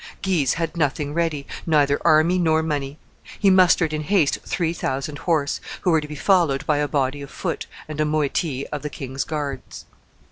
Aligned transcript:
Guise 0.23 0.53
had 0.55 0.75
nothing 0.75 1.13
ready, 1.13 1.45
neither 1.67 2.01
army 2.03 2.39
nor 2.39 2.63
money; 2.63 2.97
he 3.37 3.51
mustered 3.51 3.93
in 3.93 4.01
haste 4.01 4.39
three 4.43 4.73
thousand 4.73 5.19
horse, 5.29 5.61
who 5.81 5.91
were 5.91 6.01
to 6.01 6.07
be 6.07 6.15
followed 6.15 6.65
by 6.65 6.77
a 6.79 6.87
body 6.87 7.21
of 7.21 7.29
foot 7.29 7.67
and 7.87 8.01
a 8.01 8.03
moiety 8.03 8.65
of 8.69 8.81
the 8.81 8.89
king's 8.89 9.23
guards. 9.23 9.85